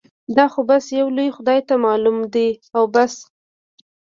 [0.37, 3.13] دا خو بس يو لوی خدای ته معلوم دي او بس.